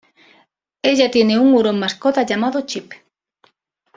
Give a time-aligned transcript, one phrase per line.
[0.81, 2.91] Ella tiene un hurón mascota llamado Chip.